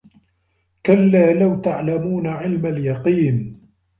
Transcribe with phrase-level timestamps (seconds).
[0.85, 3.61] كَلّا لَو تَعلَمونَ عِلمَ اليَقينِ